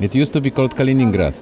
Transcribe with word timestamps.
It 0.00 0.14
used 0.14 0.32
to 0.32 0.40
be 0.40 0.50
called 0.50 0.74
Kaliningrad. 0.74 1.34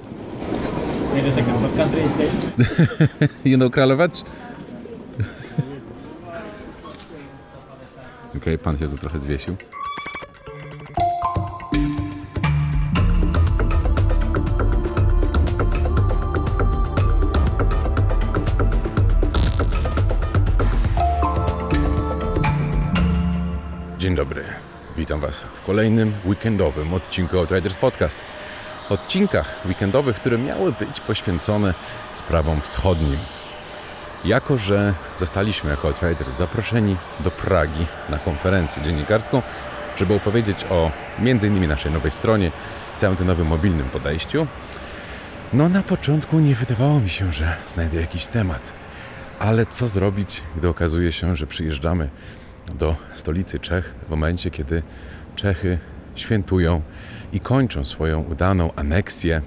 Wait 1.13 1.23
a 1.23 1.31
second, 1.31 1.61
what 1.61 1.73
country 1.75 2.01
is 2.01 2.13
that? 3.19 3.31
you 3.45 3.55
know 3.55 3.69
Kralovac? 3.69 4.23
Okej, 8.29 8.37
okay, 8.37 8.57
pan 8.57 8.77
się 8.77 8.87
tu 8.87 8.97
trochę 8.97 9.19
zwiesił. 9.19 9.55
Dzień 23.97 24.15
dobry. 24.15 24.58
Witam 25.09 25.21
Was 25.21 25.39
w 25.39 25.65
kolejnym 25.65 26.13
weekendowym 26.25 26.93
odcinku 26.93 27.39
Outriders 27.39 27.75
Podcast. 27.75 28.19
Odcinkach 28.89 29.65
weekendowych, 29.65 30.15
które 30.15 30.37
miały 30.37 30.71
być 30.71 30.99
poświęcone 30.99 31.73
sprawom 32.13 32.61
wschodnim. 32.61 33.17
Jako, 34.25 34.57
że 34.57 34.93
zostaliśmy 35.17 35.69
jako 35.69 35.87
Outriders 35.87 36.33
zaproszeni 36.33 36.95
do 37.19 37.31
Pragi 37.31 37.85
na 38.09 38.17
konferencję 38.17 38.83
dziennikarską, 38.83 39.41
żeby 39.97 40.13
opowiedzieć 40.13 40.65
o 40.69 40.91
m.in. 41.19 41.67
naszej 41.67 41.91
nowej 41.91 42.11
stronie 42.11 42.51
i 42.95 42.99
całym 42.99 43.17
tym 43.17 43.27
nowym 43.27 43.47
mobilnym 43.47 43.89
podejściu, 43.89 44.47
no 45.53 45.69
na 45.69 45.83
początku 45.83 46.39
nie 46.39 46.55
wydawało 46.55 46.99
mi 46.99 47.09
się, 47.09 47.33
że 47.33 47.55
znajdę 47.67 48.01
jakiś 48.01 48.27
temat. 48.27 48.73
Ale 49.39 49.65
co 49.65 49.87
zrobić, 49.87 50.43
gdy 50.55 50.69
okazuje 50.69 51.11
się, 51.11 51.35
że 51.35 51.47
przyjeżdżamy 51.47 52.09
do 52.77 52.95
stolicy 53.15 53.59
Czech 53.59 53.93
w 54.07 54.09
momencie, 54.09 54.51
kiedy 54.51 54.83
Czechy 55.35 55.77
świętują 56.15 56.81
i 57.33 57.39
kończą 57.39 57.85
swoją 57.85 58.21
udaną 58.21 58.73
aneksję, 58.75 59.41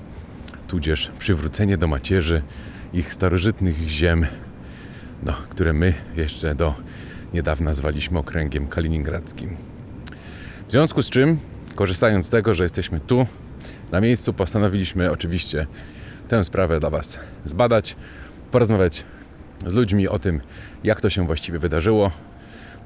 tudzież 0.68 1.10
przywrócenie 1.18 1.78
do 1.78 1.88
macierzy 1.88 2.42
ich 2.92 3.14
starożytnych 3.14 3.78
ziem, 3.88 4.26
no, 5.22 5.32
które 5.48 5.72
my 5.72 5.94
jeszcze 6.16 6.54
do 6.54 6.74
niedawna 7.34 7.74
zwaliśmy 7.74 8.18
okręgiem 8.18 8.68
kaliningradzkim. 8.68 9.56
W 10.68 10.70
związku 10.70 11.02
z 11.02 11.10
czym, 11.10 11.38
korzystając 11.74 12.26
z 12.26 12.30
tego, 12.30 12.54
że 12.54 12.62
jesteśmy 12.62 13.00
tu 13.00 13.26
na 13.92 14.00
miejscu, 14.00 14.32
postanowiliśmy 14.32 15.10
oczywiście 15.10 15.66
tę 16.28 16.44
sprawę 16.44 16.80
dla 16.80 16.90
Was 16.90 17.18
zbadać, 17.44 17.96
porozmawiać 18.50 19.04
z 19.66 19.74
ludźmi 19.74 20.08
o 20.08 20.18
tym, 20.18 20.40
jak 20.84 21.00
to 21.00 21.10
się 21.10 21.26
właściwie 21.26 21.58
wydarzyło, 21.58 22.10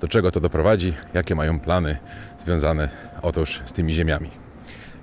do 0.01 0.09
czego 0.09 0.31
to 0.31 0.41
doprowadzi, 0.41 0.95
jakie 1.15 1.35
mają 1.35 1.61
plany 1.61 1.97
związane 2.39 2.89
otóż 3.23 3.63
z 3.65 3.73
tymi 3.73 3.95
ziemiami. 3.95 4.31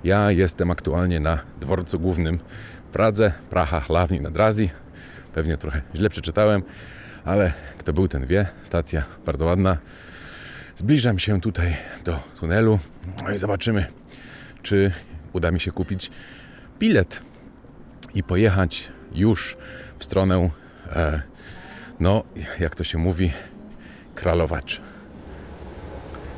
Ja 0.04 0.30
jestem 0.30 0.70
aktualnie 0.70 1.20
na 1.20 1.38
dworcu 1.60 1.98
głównym 1.98 2.38
w 2.88 2.92
Pradze, 2.92 3.32
Praha 3.50 3.80
Hlavni 3.80 4.20
nad 4.20 4.36
Razi. 4.36 4.70
Pewnie 5.34 5.56
trochę 5.56 5.82
źle 5.94 6.10
przeczytałem, 6.10 6.62
ale 7.24 7.52
kto 7.78 7.92
był, 7.92 8.08
ten 8.08 8.26
wie. 8.26 8.46
Stacja 8.62 9.02
bardzo 9.26 9.44
ładna. 9.44 9.78
Zbliżam 10.76 11.18
się 11.18 11.40
tutaj 11.40 11.76
do 12.04 12.18
tunelu 12.40 12.78
no 13.24 13.30
i 13.32 13.38
zobaczymy, 13.38 13.86
czy 14.62 14.92
uda 15.32 15.50
mi 15.50 15.60
się 15.60 15.70
kupić 15.70 16.10
bilet 16.78 17.22
i 18.14 18.22
pojechać 18.22 18.88
już 19.14 19.56
w 19.98 20.04
stronę, 20.04 20.50
e, 20.92 21.22
no 22.00 22.24
jak 22.60 22.74
to 22.74 22.84
się 22.84 22.98
mówi, 22.98 23.32
Kralowacz. 24.24 24.80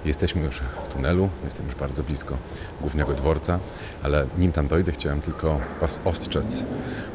Jesteśmy 0.04 0.42
już 0.42 0.60
w 0.60 0.92
tunelu, 0.92 1.28
jestem 1.44 1.66
już 1.66 1.74
bardzo 1.74 2.02
blisko 2.02 2.36
głównego 2.80 3.14
dworca, 3.14 3.58
ale 4.02 4.26
nim 4.38 4.52
tam 4.52 4.68
dojdę, 4.68 4.92
chciałem 4.92 5.20
tylko 5.20 5.60
Was 5.80 6.00
ostrzec 6.04 6.66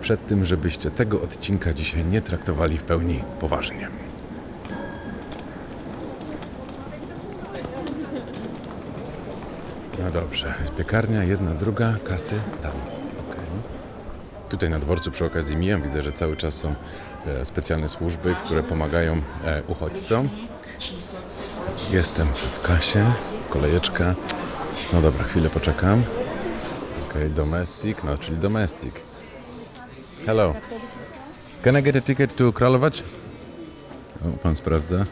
przed 0.01 0.27
tym, 0.27 0.45
żebyście 0.45 0.91
tego 0.91 1.21
odcinka 1.21 1.73
dzisiaj 1.73 2.05
nie 2.05 2.21
traktowali 2.21 2.77
w 2.77 2.83
pełni 2.83 3.23
poważnie. 3.39 3.87
No 9.99 10.11
dobrze, 10.11 10.53
piekarnia, 10.77 11.23
jedna, 11.23 11.53
druga, 11.53 11.95
kasy 12.03 12.35
tam. 12.61 13.00
Tutaj 14.51 14.69
na 14.69 14.79
dworcu 14.79 15.11
przy 15.11 15.25
okazji 15.25 15.57
mijam, 15.57 15.81
widzę, 15.81 16.01
że 16.01 16.11
cały 16.11 16.37
czas 16.37 16.53
są 16.53 16.73
e, 17.25 17.45
specjalne 17.45 17.87
służby, 17.87 18.35
które 18.45 18.63
pomagają 18.63 19.21
e, 19.45 19.63
uchodźcom. 19.67 20.29
Jestem 21.91 22.27
w 22.27 22.61
kasie, 22.61 23.05
kolejeczka. 23.49 24.15
No 24.93 25.01
dobra, 25.01 25.23
chwilę 25.23 25.49
poczekam. 25.49 26.03
Ok, 27.07 27.13
domestic, 27.29 27.97
no 28.03 28.17
czyli 28.17 28.37
domestic. 28.37 28.93
Hello. 30.25 30.53
Can 31.63 31.77
I 31.79 31.83
get 31.83 31.95
a 31.95 32.01
ticket 32.01 32.35
to 32.35 32.53
Kralovac? 32.53 33.03
O, 34.25 34.37
pan 34.37 34.55
sprawdza. 34.55 35.05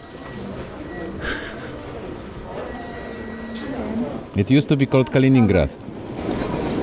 It 4.36 4.52
used 4.52 4.70
to 4.70 4.78
be 4.78 4.86
called 4.86 5.10
Kaliningrad. 5.10 5.89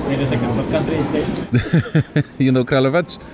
Wait 0.07 0.19
a 0.19 0.27
second, 0.27 0.55
what 0.57 0.69
country 0.71 0.95
is 0.95 1.09
that? 2.13 2.25
you 2.39 2.51
know 2.51 2.63
Kralovac? 2.65 3.17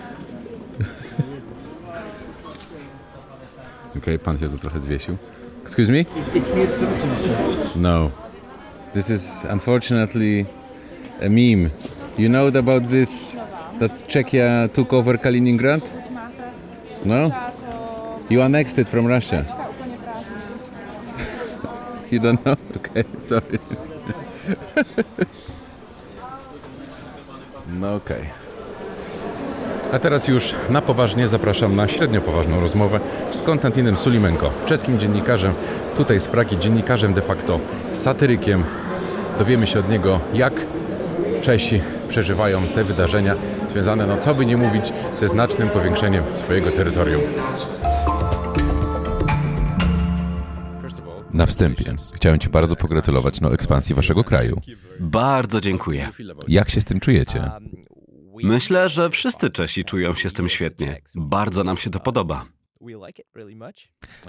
Okay, 3.97 4.19
pan 4.19 4.39
się 4.39 4.49
tu 4.49 4.57
trochę 4.57 4.79
zwiesił. 4.79 5.17
Excuse 5.63 5.91
me? 5.91 5.99
It's 6.35 6.55
near. 6.55 6.67
No. 7.75 8.09
This 8.93 9.09
is 9.09 9.45
unfortunately 9.51 10.45
a 11.21 11.29
meme. 11.29 11.69
You 12.17 12.29
know 12.29 12.47
about 12.47 12.89
this 12.89 13.37
that 13.79 14.07
Czechia 14.07 14.69
took 14.73 14.93
over 14.93 15.17
Kaliningrad? 15.19 15.81
No? 17.05 17.31
You 18.29 18.41
annexed 18.41 18.79
it 18.79 18.89
from 18.89 19.07
Russia. 19.07 19.45
You 22.11 22.19
don't 22.19 22.45
know? 22.45 22.55
Okay, 22.77 23.03
sorry. 23.19 23.59
No 27.79 27.95
okej. 27.95 28.29
A 29.91 29.99
teraz 29.99 30.27
już 30.27 30.55
na 30.69 30.81
poważnie 30.81 31.27
zapraszam 31.27 31.75
na 31.75 31.87
średnio 31.87 32.21
poważną 32.21 32.59
rozmowę 32.59 32.99
z 33.31 33.41
Konstantinem 33.41 33.97
Sulimenko, 33.97 34.51
czeskim 34.65 34.99
dziennikarzem, 34.99 35.53
tutaj 35.97 36.21
z 36.21 36.27
Pragi, 36.27 36.59
dziennikarzem 36.59 37.13
de 37.13 37.21
facto 37.21 37.59
satyrykiem. 37.93 38.63
Dowiemy 39.39 39.67
się 39.67 39.79
od 39.79 39.89
niego, 39.89 40.19
jak 40.33 40.53
Czesi 41.41 41.81
przeżywają 42.09 42.61
te 42.61 42.83
wydarzenia 42.83 43.35
związane, 43.69 44.07
no 44.07 44.17
co 44.17 44.33
by 44.33 44.45
nie 44.45 44.57
mówić, 44.57 44.93
ze 45.13 45.27
znacznym 45.27 45.69
powiększeniem 45.69 46.23
swojego 46.33 46.71
terytorium. 46.71 47.21
Na 51.33 51.45
wstępie 51.45 51.95
chciałem 52.13 52.39
Ci 52.39 52.49
bardzo 52.49 52.75
pogratulować 52.75 53.41
no 53.41 53.53
ekspansji 53.53 53.95
Waszego 53.95 54.23
kraju. 54.23 54.61
Bardzo 54.99 55.61
dziękuję. 55.61 56.09
Jak 56.47 56.69
się 56.69 56.81
z 56.81 56.85
tym 56.85 56.99
czujecie? 56.99 57.51
Myślę, 58.43 58.89
że 58.89 59.09
wszyscy 59.09 59.49
Czesi 59.49 59.85
czują 59.85 60.15
się 60.15 60.29
z 60.29 60.33
tym 60.33 60.49
świetnie. 60.49 61.01
Bardzo 61.15 61.63
nam 61.63 61.77
się 61.77 61.89
to 61.89 61.99
podoba. 61.99 62.45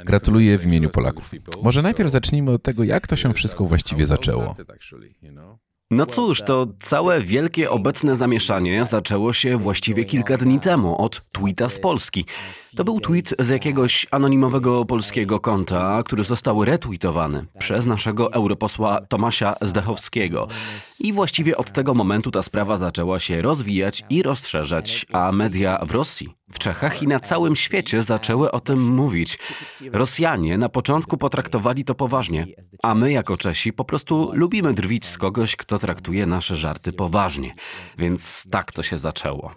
Gratuluję 0.05 0.59
w 0.59 0.67
imieniu 0.67 0.91
Polaków. 0.91 1.31
Może 1.63 1.83
najpierw 1.83 2.11
zacznijmy 2.11 2.51
od 2.51 2.63
tego, 2.63 2.85
jak 2.85 3.07
to 3.07 3.17
się 3.17 3.33
wszystko 3.33 3.65
właściwie 3.65 4.07
zaczęło. 4.07 4.55
No 5.95 6.07
cóż, 6.07 6.43
to 6.47 6.67
całe 6.81 7.21
wielkie 7.21 7.71
obecne 7.71 8.17
zamieszanie 8.17 8.85
zaczęło 8.85 9.33
się 9.33 9.59
właściwie 9.59 10.05
kilka 10.05 10.37
dni 10.37 10.61
temu 10.61 11.03
od 11.03 11.29
tweeta 11.33 11.69
z 11.69 11.79
Polski. 11.79 12.25
To 12.77 12.85
był 12.85 13.01
tweet 13.01 13.35
z 13.39 13.49
jakiegoś 13.49 14.07
anonimowego 14.11 14.85
polskiego 14.85 15.41
konta, 15.41 16.03
który 16.05 16.25
został 16.25 16.65
retweetowany 16.65 17.47
przez 17.59 17.87
naszego 17.87 18.33
europosła 18.33 19.01
Tomasia 19.09 19.55
Zdechowskiego. 19.61 20.49
I 21.01 21.13
właściwie 21.13 21.57
od 21.57 21.73
tego 21.73 21.95
momentu 21.95 22.31
ta 22.31 22.43
sprawa 22.43 22.77
zaczęła 22.77 23.19
się 23.19 23.43
rozwijać 23.43 24.03
i 24.11 24.23
rozszerzać, 24.23 25.07
a 25.13 25.33
media 25.33 25.79
w 25.87 25.91
Rosji, 25.91 26.35
w 26.53 26.59
Czechach 26.59 27.03
i 27.03 27.07
na 27.09 27.21
całym 27.21 27.57
świecie 27.57 28.03
zaczęły 28.03 28.51
o 28.51 28.61
tym 28.61 28.83
mówić. 28.83 29.39
Rosjanie 29.93 30.59
na 30.59 30.69
początku 30.69 31.17
potraktowali 31.17 31.85
to 31.85 31.95
poważnie, 31.95 32.47
a 32.83 32.95
my 32.95 33.13
jako 33.13 33.37
Czesi 33.37 33.73
po 33.73 33.85
prostu 33.85 34.31
lubimy 34.35 34.75
drwić 34.75 35.07
z 35.07 35.19
kogoś, 35.19 35.57
kto 35.57 35.79
traktuje 35.79 36.27
nasze 36.27 36.57
żarty 36.57 36.93
poważnie. 36.93 37.55
Więc 37.99 38.47
tak 38.51 38.73
to 38.73 38.83
się 38.83 38.97
zaczęło. 38.97 39.55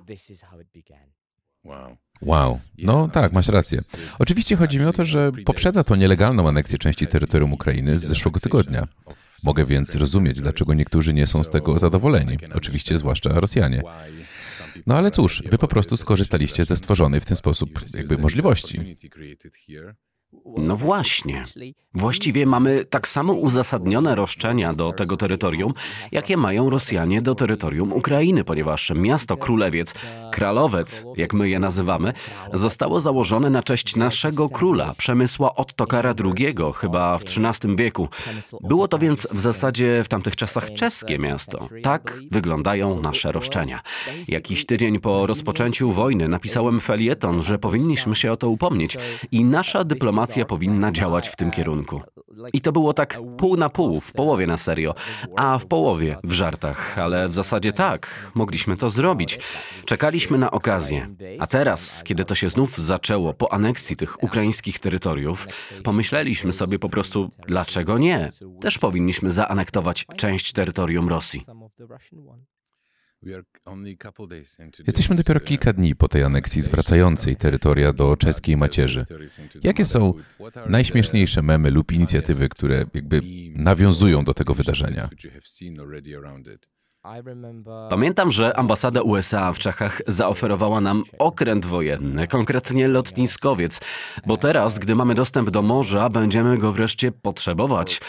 Wow. 2.22 2.60
No 2.78 3.08
tak, 3.08 3.34
masz 3.34 3.48
rację. 3.48 3.80
Oczywiście 4.20 4.56
chodzi 4.56 4.80
mi 4.80 4.86
o 4.86 4.94
to, 4.94 5.06
że 5.06 5.32
poprzedza 5.46 5.84
to 5.84 5.96
nielegalną 5.96 6.48
aneksję 6.48 6.78
części 6.78 7.08
terytorium 7.08 7.54
Ukrainy 7.54 7.98
z 7.98 8.04
zeszłego 8.04 8.40
tygodnia. 8.40 8.88
Mogę 9.44 9.66
więc 9.66 9.96
rozumieć, 9.96 10.42
dlaczego 10.42 10.74
niektórzy 10.74 11.14
nie 11.14 11.28
są 11.28 11.44
z 11.44 11.50
tego 11.50 11.80
zadowoleni, 11.80 12.38
oczywiście 12.56 12.98
zwłaszcza 12.98 13.30
Rosjanie. 13.30 13.84
No 14.88 14.96
ale 14.96 15.12
cóż, 15.12 15.44
wy 15.52 15.58
po 15.58 15.68
prostu 15.68 15.98
skorzystaliście 15.98 16.66
ze 16.66 16.76
stworzonej 16.76 17.22
w 17.22 17.26
ten 17.26 17.38
sposób 17.38 17.70
jakby 17.94 18.18
możliwości. 18.18 18.98
No 20.58 20.76
właśnie. 20.76 21.44
Właściwie 21.94 22.46
mamy 22.46 22.86
tak 22.86 23.08
samo 23.08 23.34
uzasadnione 23.34 24.16
roszczenia 24.16 24.74
do 24.74 24.94
tego 24.94 25.18
terytorium, 25.18 25.74
jakie 26.12 26.38
mają 26.38 26.70
Rosjanie 26.70 27.22
do 27.22 27.36
terytorium 27.36 27.94
Ukrainy, 27.94 28.44
ponieważ 28.44 28.92
miasto 28.96 29.38
Królewiec, 29.38 29.94
Kralowec, 30.32 31.04
jak 31.16 31.34
my 31.34 31.50
je 31.50 31.60
nazywamy, 31.60 32.14
zostało 32.54 33.02
założone 33.02 33.50
na 33.50 33.64
cześć 33.64 33.96
naszego 33.96 34.50
króla, 34.50 34.94
Przemysła 34.98 35.56
Ottokara 35.56 36.14
II, 36.24 36.56
chyba 36.76 37.18
w 37.18 37.24
XIII 37.24 37.76
wieku. 37.76 38.08
Było 38.62 38.88
to 38.88 38.98
więc 38.98 39.28
w 39.34 39.40
zasadzie 39.40 40.04
w 40.04 40.08
tamtych 40.08 40.36
czasach 40.36 40.74
czeskie 40.74 41.20
miasto. 41.20 41.70
Tak 41.84 42.20
wyglądają 42.32 43.02
nasze 43.02 43.32
roszczenia. 43.32 43.82
Jakiś 44.28 44.66
tydzień 44.66 45.00
po 45.00 45.28
rozpoczęciu 45.28 45.92
wojny 45.92 46.28
napisałem 46.28 46.80
felieton, 46.80 47.44
że 47.44 47.60
powinniśmy 47.60 48.16
się 48.16 48.32
o 48.32 48.38
to 48.38 48.50
upomnieć 48.50 48.98
i 49.32 49.46
nasza 49.46 49.84
dyplomacja 49.84 50.17
powinna 50.48 50.92
działać 50.92 51.30
w 51.30 51.36
tym 51.36 51.52
kierunku. 51.52 52.02
I 52.54 52.62
to 52.62 52.72
było 52.72 52.94
tak 52.94 53.20
pół 53.38 53.58
na 53.58 53.70
pół, 53.70 54.00
w 54.00 54.14
połowie 54.14 54.48
na 54.48 54.58
serio, 54.58 54.96
a 55.36 55.58
w 55.58 55.66
połowie 55.66 56.18
w 56.24 56.32
żartach, 56.32 57.00
ale 57.00 57.28
w 57.30 57.34
zasadzie 57.34 57.74
tak, 57.74 58.32
mogliśmy 58.36 58.78
to 58.78 58.90
zrobić. 58.90 59.40
Czekaliśmy 59.86 60.38
na 60.38 60.52
okazję. 60.52 61.16
A 61.40 61.48
teraz, 61.48 62.04
kiedy 62.04 62.26
to 62.26 62.36
się 62.36 62.50
znów 62.50 62.78
zaczęło 62.78 63.34
po 63.34 63.54
aneksji 63.54 63.96
tych 63.96 64.24
ukraińskich 64.24 64.80
terytoriów, 64.80 65.48
pomyśleliśmy 65.84 66.54
sobie 66.54 66.80
po 66.80 66.90
prostu, 66.90 67.30
dlaczego 67.48 67.98
nie? 67.98 68.30
Też 68.62 68.80
powinniśmy 68.80 69.32
zaanektować 69.32 70.06
część 70.16 70.52
terytorium 70.52 71.10
Rosji. 71.10 71.42
Jesteśmy 74.88 75.16
dopiero 75.16 75.40
kilka 75.40 75.74
dni 75.74 75.96
po 75.96 76.08
tej 76.08 76.24
aneksji 76.24 76.62
zwracającej 76.62 77.36
terytoria 77.36 77.94
do 77.94 78.18
czeskiej 78.18 78.58
macierzy. 78.58 79.06
Jakie 79.64 79.86
są 79.86 80.14
najśmieszniejsze 80.70 81.42
memy 81.42 81.72
lub 81.72 81.92
inicjatywy, 81.92 82.50
które 82.50 82.86
jakby 82.94 83.22
nawiązują 83.56 84.24
do 84.24 84.34
tego 84.34 84.54
wydarzenia? 84.54 85.10
Pamiętam, 87.90 88.32
że 88.32 88.58
ambasada 88.58 89.02
USA 89.02 89.54
w 89.54 89.60
Czechach 89.60 90.02
zaoferowała 90.08 90.82
nam 90.82 91.04
okręt 91.20 91.66
wojenny, 91.66 92.28
konkretnie 92.28 92.88
lotniskowiec, 92.88 93.80
bo 94.26 94.38
teraz, 94.38 94.80
gdy 94.80 94.96
mamy 94.96 95.16
dostęp 95.16 95.50
do 95.50 95.62
morza, 95.62 96.10
będziemy 96.10 96.58
go 96.58 96.72
wreszcie 96.72 97.12
potrzebować. 97.12 98.02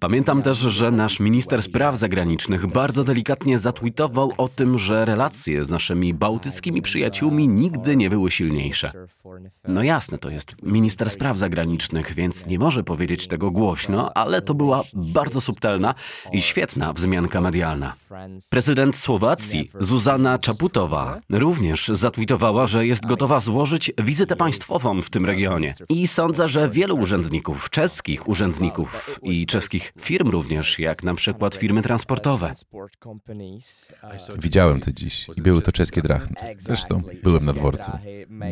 Pamiętam 0.00 0.42
też, 0.42 0.58
że 0.58 0.90
nasz 0.90 1.20
minister 1.20 1.62
spraw 1.62 1.96
zagranicznych 1.96 2.66
bardzo 2.66 3.04
delikatnie 3.04 3.58
zatwitował 3.58 4.32
o 4.36 4.48
tym, 4.48 4.78
że 4.78 5.04
relacje 5.04 5.64
z 5.64 5.70
naszymi 5.70 6.14
bałtyckimi 6.14 6.82
przyjaciółmi 6.82 7.48
nigdy 7.48 7.96
nie 7.96 8.10
były 8.10 8.30
silniejsze. 8.30 8.92
No 9.68 9.82
jasne, 9.82 10.18
to 10.18 10.30
jest 10.30 10.56
minister 10.62 11.10
spraw 11.10 11.36
zagranicznych, 11.36 12.14
więc 12.14 12.46
nie 12.46 12.58
może 12.58 12.84
powiedzieć 12.84 13.26
tego 13.26 13.50
głośno, 13.50 14.12
ale 14.14 14.42
to 14.42 14.54
była 14.54 14.82
bardzo 14.94 15.40
subtelna 15.40 15.94
i 16.32 16.42
świetna 16.42 16.92
wzmianka 16.92 17.40
medialna. 17.40 17.94
Prezydent 18.50 18.96
Słowacji, 18.96 19.70
Zuzana 19.80 20.38
Czaputowa, 20.38 21.20
również 21.30 21.88
zatwitowała, 21.88 22.66
że 22.66 22.86
jest 22.86 23.06
gotowa 23.06 23.40
złożyć 23.40 23.92
wizytę 23.98 24.36
państwową 24.36 25.02
w 25.02 25.10
tym 25.10 25.26
regionie. 25.26 25.74
I 25.88 26.08
sądzę, 26.08 26.48
że 26.48 26.68
wielu 26.68 26.96
urzędników, 26.96 27.70
czeskich 27.70 28.28
urzędników 28.28 29.20
i 29.22 29.46
czeskich 29.46 29.89
firm 29.98 30.28
również, 30.28 30.78
jak 30.78 31.02
na 31.02 31.14
przykład 31.14 31.54
firmy 31.54 31.82
transportowe. 31.82 32.52
Widziałem 34.38 34.80
to 34.80 34.92
dziś 34.92 35.26
i 35.36 35.42
były 35.42 35.62
to 35.62 35.72
czeskie 35.72 36.02
drachmy. 36.02 36.36
Zresztą 36.58 37.00
byłem 37.22 37.44
na 37.44 37.52
dworcu. 37.52 37.90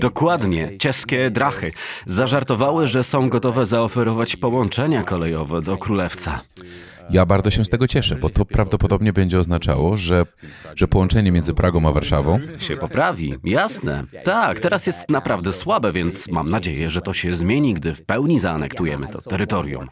Dokładnie, 0.00 0.78
czeskie 0.78 1.30
drachy 1.30 1.70
zażartowały, 2.06 2.86
że 2.86 3.04
są 3.04 3.28
gotowe 3.28 3.66
zaoferować 3.66 4.36
połączenia 4.36 5.02
kolejowe 5.02 5.60
do 5.60 5.76
Królewca. 5.76 6.40
Ja 7.10 7.26
bardzo 7.26 7.50
się 7.50 7.64
z 7.64 7.68
tego 7.68 7.88
cieszę, 7.88 8.16
bo 8.16 8.30
to 8.30 8.44
prawdopodobnie 8.44 9.12
będzie 9.12 9.38
oznaczało, 9.38 9.96
że, 9.96 10.26
że 10.76 10.88
połączenie 10.88 11.32
między 11.32 11.54
Pragą 11.54 11.88
a 11.88 11.92
Warszawą 11.92 12.40
się 12.58 12.76
poprawi. 12.76 13.34
Jasne. 13.44 14.04
Tak, 14.24 14.60
teraz 14.60 14.86
jest 14.86 15.08
naprawdę 15.08 15.52
słabe, 15.52 15.92
więc 15.92 16.28
mam 16.28 16.50
nadzieję, 16.50 16.88
że 16.88 17.00
to 17.00 17.14
się 17.14 17.34
zmieni, 17.34 17.74
gdy 17.74 17.94
w 17.94 18.04
pełni 18.04 18.40
zaanektujemy 18.40 19.08
to 19.08 19.22
terytorium. 19.22 19.88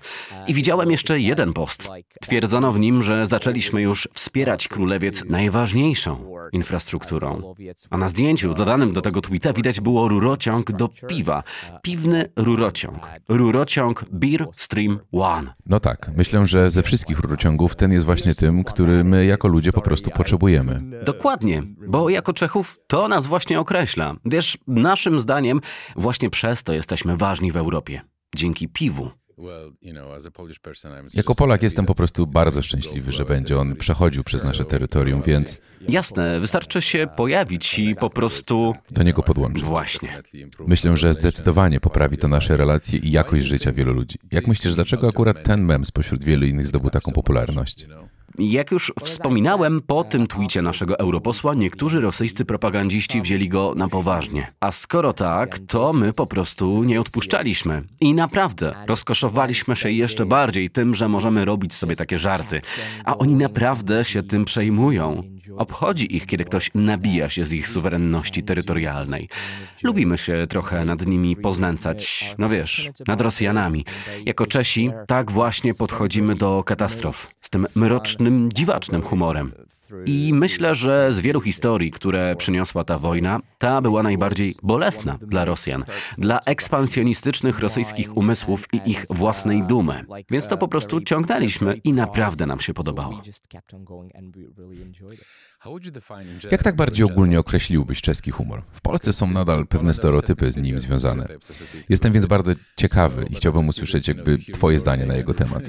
I 0.47 0.55
widziałem 0.55 0.91
jeszcze 0.91 1.21
jeden 1.21 1.53
post. 1.53 1.89
Twierdzono 2.21 2.73
w 2.73 2.81
nim, 2.81 3.03
że 3.03 3.27
zaczęliśmy 3.27 3.83
już 3.83 4.09
wspierać 4.15 4.69
Królewiec 4.69 5.25
najważniejszą 5.25 6.37
infrastrukturą. 6.53 7.55
A 7.91 7.97
na 7.97 8.09
zdjęciu 8.09 8.55
dodanym 8.55 8.93
do 8.93 9.03
tego 9.03 9.21
tweeta 9.21 9.53
widać 9.53 9.81
było 9.81 10.09
rurociąg 10.09 10.73
do 10.73 10.89
piwa. 10.89 11.43
Piwny 11.83 12.31
rurociąg. 12.37 13.09
Rurociąg 13.29 14.05
Beer 14.11 14.49
Stream 14.53 14.99
One. 15.13 15.55
No 15.67 15.81
tak, 15.81 16.11
myślę, 16.17 16.47
że 16.47 16.71
ze 16.71 16.83
wszystkich 16.83 17.06
wszystkich 17.07 17.25
rurociągów, 17.25 17.77
ten 17.77 17.93
jest 17.93 18.05
właśnie 18.05 18.35
tym, 18.35 18.65
który 18.65 19.05
my 19.05 19.27
jako 19.27 19.49
ludzie 19.49 19.73
po 19.73 19.81
prostu 19.81 20.11
potrzebujemy. 20.11 20.81
Dokładnie, 21.05 21.63
bo 21.89 22.11
jako 22.11 22.33
Czechów 22.33 22.79
to 22.87 23.09
nas 23.09 23.27
właśnie 23.27 23.61
określa. 23.61 24.15
Wiesz, 24.25 24.59
naszym 24.67 25.21
zdaniem 25.21 25.61
właśnie 25.97 26.31
przez 26.31 26.63
to 26.63 26.73
jesteśmy 26.73 27.17
ważni 27.17 27.53
w 27.53 27.57
Europie. 27.57 28.01
Dzięki 28.37 28.69
piwu. 28.69 29.11
Jako 31.15 31.35
Polak 31.35 31.63
jestem 31.63 31.87
po 31.87 31.95
prostu 31.95 32.27
bardzo 32.27 32.63
szczęśliwy, 32.63 33.13
że 33.13 33.25
będzie 33.25 33.59
on 33.59 33.77
przechodził 33.77 34.25
przez 34.25 34.45
nasze 34.45 34.65
terytorium, 34.65 35.23
więc. 35.23 35.63
Jasne, 35.89 36.41
wystarczy 36.41 36.83
się 36.83 37.07
pojawić 37.17 37.79
i 37.79 37.95
po 37.95 38.11
prostu. 38.11 38.75
Do 38.91 39.03
niego 39.03 39.23
podłączyć. 39.23 39.65
Właśnie. 39.65 40.23
Myślę, 40.67 40.97
że 40.97 41.15
zdecydowanie 41.15 41.81
poprawi 41.81 42.19
to 42.19 42.29
nasze 42.29 42.57
relacje 42.57 42.99
i 42.99 43.11
jakość 43.11 43.45
życia 43.45 43.73
wielu 43.73 43.93
ludzi. 43.93 44.19
Jak 44.33 44.47
myślisz, 44.47 44.75
dlaczego 44.75 45.09
akurat 45.09 45.43
ten 45.43 45.65
mem 45.65 45.85
spośród 45.85 46.25
wielu 46.25 46.47
innych 46.47 46.67
zdobył 46.67 46.91
taką 46.91 47.13
popularność? 47.13 47.87
Jak 48.39 48.71
już 48.71 48.93
wspominałem, 49.05 49.81
po 49.83 50.05
tym 50.05 50.27
twicie 50.27 50.63
naszego 50.63 50.99
europosła 50.99 51.55
niektórzy 51.55 52.01
rosyjscy 52.01 52.45
propagandziści 52.45 53.23
wzięli 53.23 53.49
go 53.49 53.75
na 53.77 53.89
poważnie. 53.89 54.53
A 54.61 54.73
skoro 54.73 55.13
tak, 55.13 55.59
to 55.59 55.93
my 55.93 56.13
po 56.13 56.27
prostu 56.27 56.85
nie 56.85 57.01
odpuszczaliśmy. 57.01 57.83
I 58.01 58.15
naprawdę 58.15 58.75
rozkoszowaliśmy 58.87 59.77
się 59.77 59.91
jeszcze 59.91 60.27
bardziej 60.27 60.71
tym, 60.71 60.95
że 60.95 61.09
możemy 61.09 61.45
robić 61.45 61.75
sobie 61.75 61.97
takie 61.97 62.19
żarty. 62.19 62.61
A 63.05 63.19
oni 63.19 63.35
naprawdę 63.35 64.05
się 64.05 64.23
tym 64.23 64.45
przejmują. 64.45 65.23
Obchodzi 65.57 66.17
ich, 66.17 66.27
kiedy 66.27 66.45
ktoś 66.45 66.71
nabija 66.75 67.29
się 67.29 67.47
z 67.47 67.53
ich 67.53 67.69
suwerenności 67.69 68.43
terytorialnej. 68.43 69.29
Lubimy 69.83 70.19
się 70.19 70.47
trochę 70.49 70.85
nad 70.85 71.07
nimi 71.07 71.37
poznęcać, 71.37 72.35
no 72.39 72.49
wiesz, 72.49 72.91
nad 73.09 73.21
Rosjanami. 73.21 73.85
Jako 74.27 74.47
Czesi 74.47 74.91
tak 75.07 75.33
właśnie 75.33 75.75
podchodzimy 75.75 76.35
do 76.35 76.65
katastrof, 76.65 77.27
z 77.41 77.51
tym 77.51 77.67
mrocznym, 77.75 78.49
dziwacznym 78.53 79.03
humorem. 79.03 79.53
I 80.07 80.33
myślę, 80.35 80.75
że 80.75 81.13
z 81.13 81.21
wielu 81.21 81.41
historii, 81.41 81.91
które 81.91 82.37
przyniosła 82.37 82.85
ta 82.85 82.99
wojna, 82.99 83.41
ta 83.59 83.81
była 83.81 84.03
najbardziej 84.03 84.55
bolesna 84.63 85.19
dla 85.21 85.45
Rosjan, 85.45 85.85
dla 86.19 86.41
ekspansjonistycznych 86.41 87.59
rosyjskich 87.59 88.17
umysłów 88.17 88.65
i 88.73 88.91
ich 88.91 89.07
własnej 89.11 89.63
dumy. 89.63 90.05
Więc 90.31 90.49
to 90.49 90.57
po 90.57 90.69
prostu 90.69 91.01
ciągnęliśmy 91.01 91.77
i 91.85 91.93
naprawdę 91.93 92.47
nam 92.47 92.61
się 92.61 92.75
podobało. 92.75 93.21
Jak 96.51 96.63
tak 96.63 96.77
bardziej 96.77 97.07
ogólnie 97.07 97.41
określiłbyś 97.41 98.03
czeski 98.03 98.31
humor? 98.31 98.63
W 98.73 98.81
Polsce 98.81 99.13
są 99.13 99.31
nadal 99.31 99.67
pewne 99.67 99.95
stereotypy 99.95 100.53
z 100.53 100.57
nim 100.57 100.79
związane. 100.79 101.29
Jestem 101.89 102.13
więc 102.13 102.27
bardzo 102.27 102.53
ciekawy 102.77 103.27
i 103.31 103.35
chciałbym 103.35 103.69
usłyszeć 103.69 104.09
jakby 104.09 104.39
twoje 104.39 104.79
zdanie 104.79 105.07
na 105.07 105.15
jego 105.15 105.35
temat. 105.35 105.63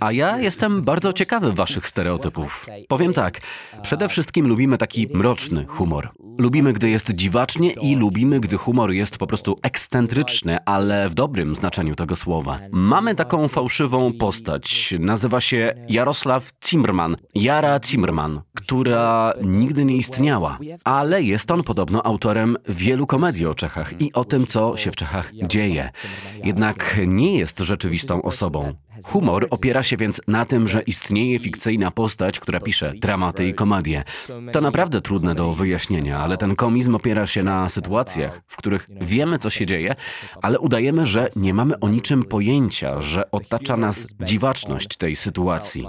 A 0.00 0.12
ja 0.12 0.38
jestem 0.38 0.82
bardzo 0.82 1.12
ciekawy 1.12 1.52
waszych 1.52 1.88
stereotypów. 1.88 2.66
Powiem 2.88 3.12
tak, 3.12 3.40
przede 3.82 4.08
wszystkim 4.08 4.48
lubimy 4.48 4.78
taki 4.78 5.08
mroczny 5.14 5.66
humor. 5.68 6.08
Lubimy, 6.38 6.72
gdy 6.72 6.90
jest 6.90 7.14
dziwacznie 7.14 7.70
i 7.70 7.96
lubimy, 7.96 8.40
gdy 8.40 8.56
humor 8.56 8.90
jest 8.92 9.18
po 9.18 9.26
prostu 9.26 9.58
ekscentryczny, 9.62 10.58
ale 10.64 11.08
w 11.08 11.14
dobrym 11.14 11.56
znaczeniu 11.56 11.94
tego 11.94 12.16
słowa. 12.16 12.58
Mamy 12.70 13.14
taką 13.14 13.48
fałszywą 13.48 14.12
postać. 14.12 14.94
Nazywa 15.00 15.40
się 15.40 15.74
Jarosław 15.88 16.50
Zimmerman. 16.66 17.16
Jara 17.34 17.80
Zimmerman, 17.84 18.40
która 18.54 19.03
nigdy 19.42 19.84
nie 19.84 19.96
istniała. 19.96 20.58
Ale 20.84 21.22
jest 21.22 21.50
on 21.50 21.62
podobno 21.62 22.06
autorem 22.06 22.56
wielu 22.68 23.06
komedii 23.06 23.46
o 23.46 23.54
Czechach 23.54 24.00
i 24.00 24.12
o 24.12 24.24
tym, 24.24 24.46
co 24.46 24.76
się 24.76 24.92
w 24.92 24.96
Czechach 24.96 25.32
dzieje. 25.34 25.90
Jednak 26.44 27.00
nie 27.06 27.38
jest 27.38 27.58
rzeczywistą 27.58 28.22
osobą. 28.22 28.74
Humor 29.04 29.46
opiera 29.50 29.82
się 29.82 29.96
więc 29.96 30.20
na 30.28 30.46
tym, 30.46 30.68
że 30.68 30.82
istnieje 30.82 31.38
fikcyjna 31.38 31.90
postać, 31.90 32.40
która 32.40 32.60
pisze 32.60 32.92
dramaty 32.96 33.48
i 33.48 33.54
komedie. 33.54 34.04
To 34.52 34.60
naprawdę 34.60 35.00
trudne 35.00 35.34
do 35.34 35.54
wyjaśnienia, 35.54 36.18
ale 36.18 36.36
ten 36.36 36.56
komizm 36.56 36.94
opiera 36.94 37.26
się 37.26 37.42
na 37.42 37.68
sytuacjach, 37.68 38.40
w 38.46 38.56
których 38.56 38.88
wiemy, 39.00 39.38
co 39.38 39.50
się 39.50 39.66
dzieje, 39.66 39.94
ale 40.42 40.58
udajemy, 40.58 41.06
że 41.06 41.28
nie 41.36 41.54
mamy 41.54 41.80
o 41.80 41.88
niczym 41.88 42.24
pojęcia, 42.24 43.00
że 43.00 43.30
otacza 43.30 43.76
nas 43.76 44.14
dziwaczność 44.24 44.96
tej 44.96 45.16
sytuacji. 45.16 45.84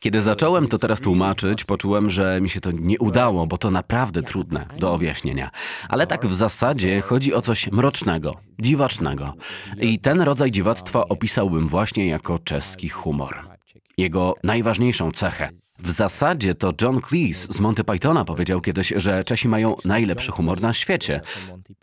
Kiedy 0.00 0.22
zacząłem 0.22 0.68
to 0.68 0.78
teraz 0.78 1.00
tłumaczyć, 1.00 1.64
poczułem, 1.64 2.10
że 2.10 2.40
mi 2.40 2.48
się 2.48 2.60
to 2.60 2.70
nie 2.70 2.98
udało, 2.98 3.46
bo 3.46 3.58
to 3.58 3.70
naprawdę 3.70 4.22
trudne 4.22 4.66
do 4.78 4.92
objaśnienia. 4.92 5.50
Ale 5.88 6.06
tak 6.06 6.26
w 6.26 6.34
zasadzie 6.34 7.00
chodzi 7.00 7.34
o 7.34 7.42
coś 7.42 7.72
mrocznego, 7.72 8.36
dziwacznego. 8.58 9.34
I 9.80 9.98
ten 9.98 10.20
rodzaj 10.20 10.50
dziwactwa 10.50 11.08
opisałbym 11.08 11.68
właśnie 11.68 12.06
jako 12.06 12.38
czeski 12.50 12.88
humor. 12.88 13.48
Jego 13.96 14.34
najważniejszą 14.44 15.12
cechę. 15.12 15.50
W 15.78 15.90
zasadzie 15.90 16.54
to 16.54 16.72
John 16.82 17.00
Cleese 17.08 17.46
z 17.50 17.60
Monty 17.60 17.84
Pythona 17.84 18.24
powiedział 18.24 18.60
kiedyś, 18.60 18.92
że 18.96 19.24
Czesi 19.24 19.48
mają 19.48 19.76
najlepszy 19.84 20.32
humor 20.32 20.60
na 20.60 20.72
świecie. 20.72 21.20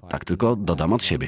Tak 0.10 0.26
tylko 0.26 0.56
dodam 0.56 0.94
od 0.94 1.04
siebie. 1.04 1.28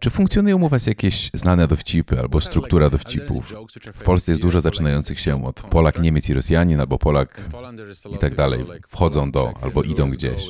Czy 0.00 0.10
funkcjonują 0.10 0.62
u 0.62 0.68
Was 0.68 0.86
jakieś 0.86 1.30
znane 1.34 1.68
dowcipy 1.68 2.20
albo 2.20 2.40
struktura 2.40 2.90
dowcipów? 2.90 3.54
W 3.94 4.02
Polsce 4.02 4.32
jest 4.32 4.42
dużo 4.42 4.60
zaczynających 4.60 5.20
się 5.20 5.44
od 5.44 5.60
Polak, 5.60 6.00
Niemiec 6.00 6.28
i 6.30 6.34
Rosjanin, 6.34 6.80
albo 6.80 6.98
Polak 6.98 7.48
i 8.14 8.18
tak 8.18 8.34
dalej. 8.34 8.64
Wchodzą 8.88 9.30
do 9.30 9.54
albo 9.62 9.82
idą 9.82 10.08
gdzieś. 10.08 10.48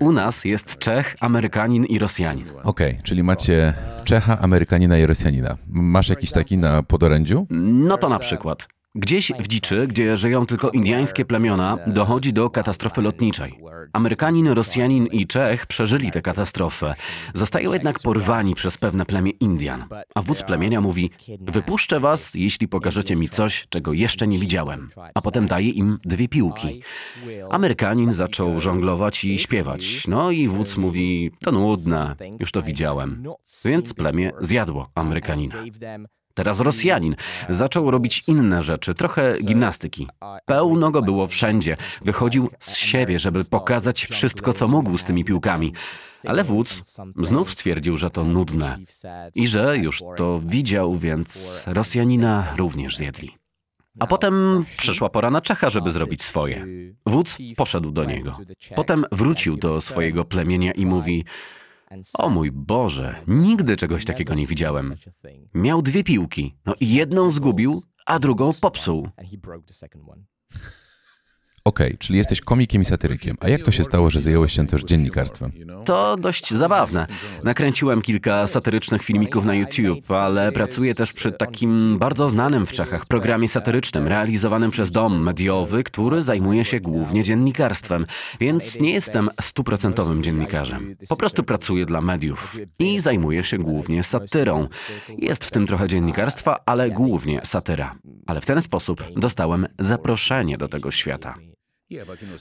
U 0.00 0.12
nas 0.12 0.44
jest 0.44 0.78
Czech, 0.78 1.16
Amerykanin 1.20 1.84
i 1.84 1.98
Rosjanin. 1.98 2.48
Okej, 2.48 2.90
okay, 2.90 3.02
czyli 3.02 3.22
macie 3.22 3.74
Czecha, 4.04 4.38
Amerykanina 4.38 4.98
i 4.98 5.06
Rosjanina. 5.06 5.56
Masz 5.68 6.08
jakiś 6.08 6.32
taki 6.32 6.58
na 6.58 6.82
podorędziu? 6.82 7.46
No 7.50 7.98
to 7.98 8.08
na 8.08 8.18
przykład. 8.18 8.68
Gdzieś 8.94 9.32
w 9.38 9.48
dziczy, 9.48 9.86
gdzie 9.86 10.16
żyją 10.16 10.46
tylko 10.46 10.70
indiańskie 10.70 11.24
plemiona, 11.24 11.78
dochodzi 11.86 12.32
do 12.32 12.50
katastrofy 12.50 13.02
lotniczej. 13.02 13.58
Amerykanin, 13.92 14.48
Rosjanin 14.48 15.06
i 15.06 15.26
Czech 15.26 15.66
przeżyli 15.66 16.10
tę 16.10 16.22
katastrofę. 16.22 16.94
Zostają 17.34 17.72
jednak 17.72 17.98
porwani 17.98 18.54
przez 18.54 18.78
pewne 18.78 19.06
plemię 19.06 19.30
Indian. 19.30 19.84
A 20.14 20.22
wódz 20.22 20.42
plemienia 20.42 20.80
mówi: 20.80 21.10
Wypuszczę 21.40 22.00
was, 22.00 22.34
jeśli 22.34 22.68
pokażecie 22.68 23.16
mi 23.16 23.28
coś, 23.28 23.66
czego 23.68 23.92
jeszcze 23.92 24.28
nie 24.28 24.38
widziałem. 24.38 24.88
A 25.14 25.20
potem 25.20 25.46
daje 25.46 25.70
im 25.70 25.98
dwie 26.04 26.28
piłki. 26.28 26.82
Amerykanin 27.50 28.12
zaczął 28.12 28.60
żonglować 28.60 29.24
i 29.24 29.38
śpiewać. 29.38 30.06
No 30.08 30.30
i 30.30 30.48
wódz 30.48 30.76
mówi: 30.76 31.30
To 31.44 31.52
nudne, 31.52 32.16
już 32.40 32.52
to 32.52 32.62
widziałem. 32.62 33.24
Więc 33.64 33.94
plemię 33.94 34.32
zjadło 34.40 34.90
Amerykanina. 34.94 35.54
Teraz 36.34 36.60
Rosjanin 36.60 37.16
zaczął 37.48 37.90
robić 37.90 38.24
inne 38.26 38.62
rzeczy, 38.62 38.94
trochę 38.94 39.34
gimnastyki. 39.44 40.08
Pełno 40.46 40.90
go 40.90 41.02
było 41.02 41.26
wszędzie. 41.26 41.76
Wychodził 42.04 42.50
z 42.60 42.76
siebie, 42.76 43.18
żeby 43.18 43.44
pokazać 43.44 44.06
wszystko, 44.06 44.52
co 44.52 44.68
mógł 44.68 44.98
z 44.98 45.04
tymi 45.04 45.24
piłkami. 45.24 45.72
Ale 46.24 46.44
wódz 46.44 46.82
znów 47.22 47.52
stwierdził, 47.52 47.96
że 47.96 48.10
to 48.10 48.24
nudne 48.24 48.78
i 49.34 49.46
że 49.46 49.78
już 49.78 50.02
to 50.16 50.40
widział, 50.46 50.96
więc 50.96 51.62
Rosjanina 51.66 52.54
również 52.56 52.96
zjedli. 52.96 53.42
A 54.00 54.06
potem 54.06 54.64
przyszła 54.76 55.08
pora 55.08 55.30
na 55.30 55.40
Czecha, 55.40 55.70
żeby 55.70 55.92
zrobić 55.92 56.22
swoje. 56.22 56.66
Wódz 57.06 57.38
poszedł 57.56 57.90
do 57.90 58.04
niego. 58.04 58.38
Potem 58.74 59.04
wrócił 59.12 59.56
do 59.56 59.80
swojego 59.80 60.24
plemienia 60.24 60.72
i 60.72 60.86
mówi: 60.86 61.24
o 62.18 62.30
mój 62.30 62.52
Boże, 62.52 63.22
nigdy 63.26 63.76
czegoś 63.76 64.04
takiego 64.04 64.34
nie 64.34 64.46
widziałem. 64.46 64.94
Miał 65.54 65.82
dwie 65.82 66.04
piłki, 66.04 66.54
no 66.66 66.74
i 66.80 66.94
jedną 66.94 67.30
zgubił, 67.30 67.82
a 68.06 68.18
drugą 68.18 68.52
popsuł. 68.60 69.08
Okej, 71.64 71.86
okay, 71.86 71.98
czyli 71.98 72.18
jesteś 72.18 72.40
komikiem 72.40 72.82
i 72.82 72.84
satyrykiem. 72.84 73.36
A 73.40 73.48
jak 73.48 73.62
to 73.62 73.70
się 73.70 73.84
stało, 73.84 74.10
że 74.10 74.20
zająłeś 74.20 74.52
się 74.52 74.66
też 74.66 74.82
dziennikarstwem? 74.82 75.52
To 75.84 76.16
dość 76.16 76.54
zabawne. 76.54 77.06
Nakręciłem 77.44 78.02
kilka 78.02 78.46
satyrycznych 78.46 79.02
filmików 79.02 79.44
na 79.44 79.54
YouTube, 79.54 80.10
ale 80.10 80.52
pracuję 80.52 80.94
też 80.94 81.12
przy 81.12 81.32
takim 81.32 81.98
bardzo 81.98 82.30
znanym 82.30 82.66
w 82.66 82.72
Czechach 82.72 83.06
programie 83.06 83.48
satyrycznym, 83.48 84.08
realizowanym 84.08 84.70
przez 84.70 84.90
dom 84.90 85.22
mediowy, 85.22 85.84
który 85.84 86.22
zajmuje 86.22 86.64
się 86.64 86.80
głównie 86.80 87.22
dziennikarstwem, 87.22 88.06
więc 88.40 88.80
nie 88.80 88.92
jestem 88.92 89.28
stuprocentowym 89.42 90.22
dziennikarzem. 90.22 90.96
Po 91.08 91.16
prostu 91.16 91.42
pracuję 91.42 91.86
dla 91.86 92.00
mediów 92.00 92.56
i 92.78 93.00
zajmuję 93.00 93.44
się 93.44 93.58
głównie 93.58 94.04
satyrą. 94.04 94.68
Jest 95.18 95.44
w 95.44 95.50
tym 95.50 95.66
trochę 95.66 95.88
dziennikarstwa, 95.88 96.60
ale 96.66 96.90
głównie 96.90 97.40
satyra. 97.44 97.94
Ale 98.26 98.40
w 98.40 98.46
ten 98.46 98.62
sposób 98.62 99.04
dostałem 99.16 99.66
zaproszenie 99.78 100.56
do 100.56 100.68
tego 100.68 100.90
świata. 100.90 101.51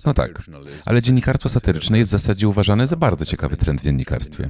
No 0.05 0.13
tak, 0.13 0.43
ale 0.85 1.01
dziennikarstwo 1.01 1.49
satyryczne 1.49 1.97
jest 1.97 2.09
w 2.09 2.11
zasadzie 2.11 2.47
uważane 2.47 2.87
za 2.87 2.95
bardzo 2.95 3.25
ciekawy 3.25 3.57
trend 3.57 3.79
w 3.79 3.83
dziennikarstwie. 3.83 4.49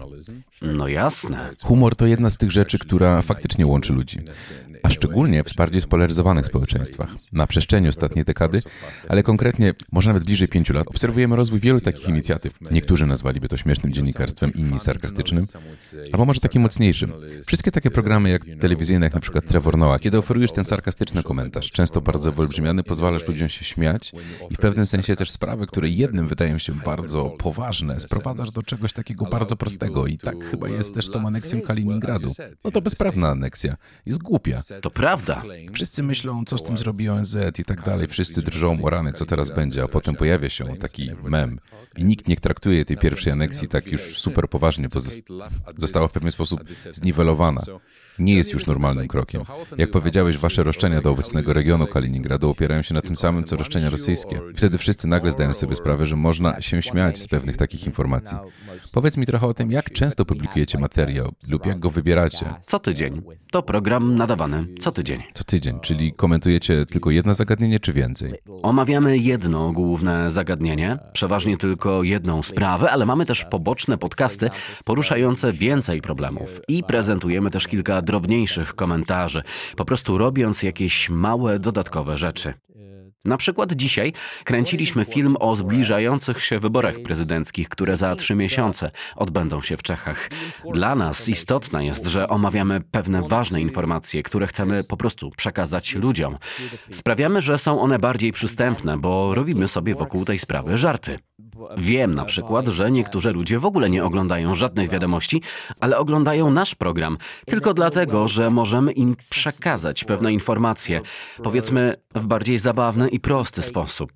No 0.61 0.87
jasne. 0.87 1.53
Humor 1.63 1.95
to 1.95 2.05
jedna 2.05 2.29
z 2.29 2.37
tych 2.37 2.51
rzeczy, 2.51 2.79
która 2.79 3.21
faktycznie 3.21 3.67
łączy 3.67 3.93
ludzi, 3.93 4.19
a 4.83 4.89
szczególnie 4.89 5.43
w 5.43 5.55
bardziej 5.55 5.81
spolaryzowanych 5.81 6.45
społeczeństwach. 6.45 7.09
Na 7.31 7.47
przestrzeni 7.47 7.87
ostatniej 7.87 8.25
dekady, 8.25 8.61
ale 9.09 9.23
konkretnie 9.23 9.73
może 9.91 10.09
nawet 10.09 10.25
bliżej 10.25 10.47
pięciu 10.47 10.73
lat, 10.73 10.87
obserwujemy 10.87 11.35
rozwój 11.35 11.59
wielu 11.59 11.81
takich 11.81 12.07
inicjatyw. 12.07 12.53
Niektórzy 12.71 13.05
nazwaliby 13.05 13.47
to 13.47 13.57
śmiesznym 13.57 13.93
dziennikarstwem, 13.93 14.53
inni 14.53 14.79
sarkastycznym, 14.79 15.45
albo 16.11 16.25
może 16.25 16.39
takim 16.39 16.61
mocniejszym. 16.61 17.13
Wszystkie 17.47 17.71
takie 17.71 17.91
programy 17.91 18.29
jak 18.29 18.45
telewizyjne, 18.59 19.05
jak 19.05 19.13
na 19.13 19.19
przykład 19.19 19.45
Trevor 19.45 19.77
Noah, 19.77 20.01
kiedy 20.01 20.17
oferujesz 20.17 20.51
ten 20.51 20.63
sarkastyczny 20.63 21.23
komentarz, 21.23 21.71
często 21.71 22.01
bardzo 22.01 22.31
wyolbrzymiany, 22.31 22.83
pozwalasz 22.83 23.27
ludziom 23.27 23.49
się 23.49 23.65
śmiać 23.65 24.11
i 24.49 24.55
w 24.55 24.59
pewnym 24.59 24.85
sensie 24.91 25.15
też 25.15 25.31
sprawy, 25.31 25.67
które 25.67 25.89
jednym 25.89 26.27
wydają 26.27 26.57
się 26.57 26.73
bardzo 26.73 27.25
poważne, 27.25 27.99
sprowadzasz 27.99 28.51
do 28.51 28.63
czegoś 28.63 28.93
takiego 28.93 29.25
bardzo 29.25 29.55
prostego 29.55 30.07
i 30.07 30.17
tak 30.17 30.45
chyba 30.45 30.69
jest 30.69 30.93
też 30.93 31.09
tą 31.09 31.27
aneksją 31.27 31.61
Kaliningradu. 31.61 32.29
No 32.63 32.71
to 32.71 32.81
bezprawna 32.81 33.29
aneksja. 33.29 33.77
Jest 34.05 34.19
głupia. 34.19 34.61
To 34.81 34.91
prawda. 34.91 35.43
Wszyscy 35.73 36.03
myślą, 36.03 36.45
co 36.45 36.57
z 36.57 36.63
tym 36.63 36.77
zrobi 36.77 37.09
ONZ 37.09 37.37
i 37.59 37.63
tak 37.63 37.81
dalej. 37.81 38.07
Wszyscy 38.07 38.41
drżą 38.41 38.83
o 38.83 38.89
rany, 38.89 39.13
co 39.13 39.25
teraz 39.25 39.49
będzie, 39.49 39.83
a 39.83 39.87
potem 39.87 40.15
pojawia 40.15 40.49
się 40.49 40.77
taki 40.77 41.09
mem 41.23 41.59
i 41.97 42.05
nikt 42.05 42.27
nie 42.27 42.37
traktuje 42.37 42.85
tej 42.85 42.97
pierwszej 42.97 43.33
aneksji 43.33 43.67
tak 43.67 43.87
już 43.87 44.01
super 44.01 44.49
poważnie, 44.49 44.87
bo 44.93 44.99
została 45.77 46.07
w 46.07 46.11
pewien 46.11 46.31
sposób 46.31 46.59
zniwelowana 46.91 47.61
nie 48.19 48.35
jest 48.35 48.53
już 48.53 48.65
normalnym 48.65 49.07
krokiem. 49.07 49.41
Jak 49.77 49.91
powiedziałeś, 49.91 50.37
wasze 50.37 50.63
roszczenia 50.63 51.01
do 51.01 51.11
obecnego 51.11 51.53
regionu 51.53 51.87
Kaliningradu 51.87 52.49
opierają 52.49 52.81
się 52.81 52.93
na 52.93 53.01
tym 53.01 53.17
samym, 53.17 53.43
co 53.43 53.57
roszczenia 53.57 53.89
rosyjskie. 53.89 54.41
Wtedy 54.55 54.77
wszyscy 54.77 55.07
nagle 55.07 55.31
zdają 55.31 55.53
sobie 55.53 55.75
sprawę, 55.75 56.05
że 56.05 56.15
można 56.15 56.61
się 56.61 56.81
śmiać 56.81 57.19
z 57.19 57.27
pewnych 57.27 57.57
takich 57.57 57.85
informacji. 57.85 58.37
Powiedz 58.91 59.17
mi 59.17 59.25
trochę 59.25 59.47
o 59.47 59.53
tym, 59.53 59.71
jak 59.71 59.91
często 59.91 60.25
publikujecie 60.25 60.77
materiał 60.77 61.31
lub 61.49 61.65
jak 61.65 61.79
go 61.79 61.89
wybieracie. 61.89 62.53
Co 62.61 62.79
tydzień. 62.79 63.21
To 63.51 63.63
program 63.63 64.15
nadawany 64.15 64.65
co 64.79 64.91
tydzień. 64.91 65.23
Co 65.33 65.43
tydzień, 65.43 65.79
czyli 65.79 66.13
komentujecie 66.13 66.85
tylko 66.85 67.11
jedno 67.11 67.33
zagadnienie 67.33 67.79
czy 67.79 67.93
więcej? 67.93 68.33
Omawiamy 68.61 69.17
jedno 69.17 69.71
główne 69.71 70.31
zagadnienie, 70.31 70.99
przeważnie 71.13 71.57
tylko 71.57 72.03
jedną 72.03 72.43
sprawę, 72.43 72.91
ale 72.91 73.05
mamy 73.05 73.25
też 73.25 73.45
poboczne 73.45 73.97
podcasty 73.97 74.49
poruszające 74.85 75.51
więcej 75.53 76.01
problemów 76.01 76.61
i 76.67 76.83
prezentujemy 76.83 77.51
też 77.51 77.67
kilka 77.67 78.00
drobniejszych 78.01 78.75
komentarzy, 78.75 79.43
po 79.75 79.85
prostu 79.85 80.17
robiąc 80.17 80.63
jakieś 80.63 81.09
małe 81.09 81.59
dodatkowe 81.59 82.17
rzeczy. 82.17 82.53
Na 83.25 83.37
przykład 83.37 83.73
dzisiaj 83.73 84.13
kręciliśmy 84.43 85.05
film 85.05 85.35
o 85.39 85.55
zbliżających 85.55 86.43
się 86.43 86.59
wyborach 86.59 86.95
prezydenckich, 87.03 87.69
które 87.69 87.97
za 87.97 88.15
trzy 88.15 88.35
miesiące 88.35 88.91
odbędą 89.15 89.61
się 89.61 89.77
w 89.77 89.83
Czechach. 89.83 90.29
Dla 90.73 90.95
nas 90.95 91.29
istotne 91.29 91.85
jest, 91.85 92.05
że 92.05 92.27
omawiamy 92.27 92.81
pewne 92.91 93.27
ważne 93.27 93.61
informacje, 93.61 94.23
które 94.23 94.47
chcemy 94.47 94.83
po 94.83 94.97
prostu 94.97 95.31
przekazać 95.37 95.95
ludziom. 95.95 96.37
Sprawiamy, 96.91 97.41
że 97.41 97.57
są 97.57 97.81
one 97.81 97.99
bardziej 97.99 98.31
przystępne, 98.31 98.97
bo 98.97 99.35
robimy 99.35 99.67
sobie 99.67 99.95
wokół 99.95 100.25
tej 100.25 100.39
sprawy 100.39 100.77
żarty. 100.77 101.19
Wiem 101.77 102.15
na 102.15 102.25
przykład, 102.25 102.67
że 102.67 102.91
niektórzy 102.91 103.31
ludzie 103.31 103.59
w 103.59 103.65
ogóle 103.65 103.89
nie 103.89 104.03
oglądają 104.03 104.55
żadnych 104.55 104.89
wiadomości, 104.89 105.41
ale 105.79 105.97
oglądają 105.97 106.51
nasz 106.51 106.75
program 106.75 107.17
tylko 107.45 107.73
dlatego, 107.73 108.27
że 108.27 108.49
możemy 108.49 108.91
im 108.91 109.15
przekazać 109.29 110.03
pewne 110.03 110.33
informacje, 110.33 111.01
powiedzmy 111.43 111.93
w 112.15 112.25
bardziej 112.27 112.59
zabawny 112.59 113.09
i 113.09 113.19
prosty 113.19 113.61
sposób. 113.61 114.11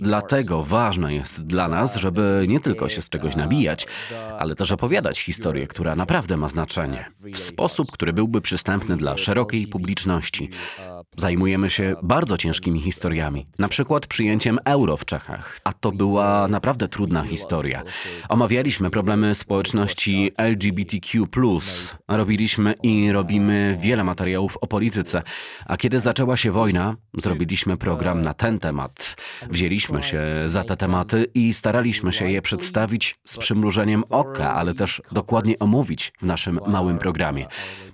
Dlatego 0.00 0.64
ważne 0.64 1.14
jest 1.14 1.46
dla 1.46 1.68
nas, 1.68 1.96
żeby 1.96 2.44
nie 2.48 2.60
tylko 2.60 2.88
się 2.88 3.02
z 3.02 3.08
czegoś 3.08 3.36
nabijać, 3.36 3.86
ale 4.38 4.54
też 4.54 4.72
opowiadać 4.72 5.20
historię, 5.20 5.66
która 5.66 5.96
naprawdę 5.96 6.36
ma 6.36 6.48
znaczenie, 6.48 7.10
w 7.32 7.38
sposób, 7.38 7.92
który 7.92 8.12
byłby 8.12 8.40
przystępny 8.40 8.96
dla 8.96 9.16
szerokiej 9.16 9.66
publiczności. 9.66 10.50
Zajmujemy 11.16 11.70
się 11.70 11.94
bardzo 12.02 12.38
ciężkimi 12.38 12.80
historiami, 12.80 13.46
na 13.58 13.68
przykład 13.68 14.06
przyjęciem 14.06 14.58
euro 14.64 14.96
w 14.96 15.04
Czechach, 15.04 15.60
a 15.64 15.72
to 15.72 15.92
była 15.92 16.48
naprawdę 16.48 16.88
trudna 16.88 17.22
historia. 17.22 17.82
Omawialiśmy 18.28 18.90
problemy 18.90 19.34
społeczności 19.34 20.32
LGBTQ. 20.36 21.26
Robiliśmy 22.08 22.74
i 22.82 23.12
robimy 23.12 23.76
wiele 23.80 24.04
materiałów 24.04 24.56
o 24.60 24.66
polityce, 24.66 25.22
a 25.66 25.76
kiedy 25.76 26.00
zaczęła 26.00 26.36
się 26.36 26.52
wojna, 26.52 26.96
zrobiliśmy 27.22 27.76
program 27.76 28.22
na 28.22 28.34
ten 28.34 28.58
temat. 28.58 29.16
Wzięliśmy 29.50 30.02
się 30.02 30.22
za 30.46 30.64
te 30.64 30.76
tematy 30.76 31.26
i 31.34 31.52
staraliśmy 31.54 32.12
się 32.12 32.30
je 32.30 32.42
przedstawić 32.42 33.18
z 33.24 33.38
przymrużeniem 33.38 34.04
oka, 34.10 34.54
ale 34.54 34.74
też 34.74 35.02
dokładnie 35.12 35.58
omówić 35.58 36.12
w 36.20 36.26
naszym 36.26 36.60
małym 36.66 36.98
programie. 36.98 37.46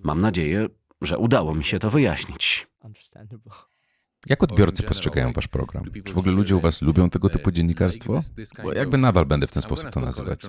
Mam 0.03 0.21
nadzieję, 0.21 0.67
że 1.01 1.19
udało 1.19 1.55
mi 1.55 1.65
się 1.65 1.79
to 1.79 1.91
wyjaśnić. 1.91 2.67
Jak 4.27 4.43
odbiorcy 4.43 4.83
postrzegają 4.83 5.33
wasz 5.33 5.49
program? 5.49 5.85
Czy 6.05 6.13
w 6.13 6.19
ogóle 6.19 6.35
ludzie 6.35 6.57
u 6.57 6.61
was 6.61 6.83
lubią 6.83 7.11
tego 7.11 7.29
typu 7.29 7.51
dziennikarstwo? 7.51 8.19
Bo 8.63 8.73
jakby 8.73 8.99
nadal 8.99 9.27
będę 9.27 9.47
w 9.47 9.53
ten 9.53 9.63
sposób 9.63 9.91
to 9.91 10.01
nazywać. 10.01 10.41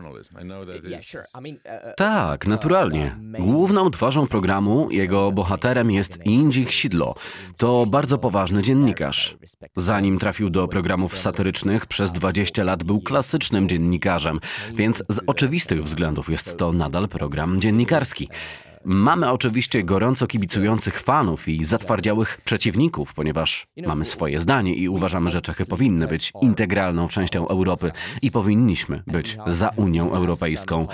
Tak, 1.97 2.47
naturalnie. 2.47 3.17
Główną 3.39 3.91
twarzą 3.91 4.27
programu, 4.27 4.91
jego 4.91 5.31
bohaterem 5.31 5.91
jest 5.91 6.25
Indzich 6.25 6.73
Sidlo. 6.73 7.15
To 7.57 7.85
bardzo 7.85 8.17
poważny 8.17 8.61
dziennikarz. 8.61 9.37
Zanim 9.75 10.19
trafił 10.19 10.49
do 10.49 10.67
programów 10.67 11.17
satyrycznych, 11.17 11.85
przez 11.85 12.11
20 12.11 12.63
lat 12.63 12.83
był 12.83 13.01
klasycznym 13.01 13.69
dziennikarzem, 13.69 14.39
więc 14.73 15.03
z 15.09 15.19
oczywistych 15.27 15.83
względów 15.83 16.29
jest 16.29 16.57
to 16.57 16.73
nadal 16.73 17.09
program 17.09 17.59
dziennikarski. 17.59 18.29
Mamy 18.85 19.31
oczywiście 19.31 19.83
gorąco 19.83 20.27
kibicujących 20.27 21.01
fanów 21.01 21.47
i 21.47 21.65
zatwardziałych 21.65 22.41
przeciwników, 22.43 23.13
ponieważ 23.13 23.67
mamy 23.87 24.05
swoje 24.05 24.41
zdanie 24.41 24.75
i 24.75 24.89
uważamy, 24.89 25.29
że 25.29 25.41
Czechy 25.41 25.65
powinny 25.65 26.07
być 26.07 26.31
integralną 26.41 27.07
częścią 27.07 27.47
Europy 27.47 27.91
i 28.21 28.31
powinniśmy 28.31 29.03
być 29.07 29.37
za 29.47 29.69
Unią 29.75 30.13
Europejską. 30.13 30.87